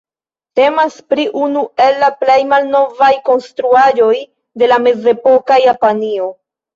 Temas 0.59 0.93
pri 1.13 1.25
unu 1.47 1.61
el 1.83 1.99
la 2.03 2.07
plej 2.21 2.37
malnovaj 2.53 3.09
konstruaĵoj 3.27 4.15
de 4.63 4.71
la 4.73 4.79
mezepoka 4.87 5.59
Japanio. 5.65 6.31